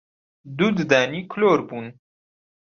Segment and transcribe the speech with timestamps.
[0.57, 1.85] دوو ددانی کلۆر بوون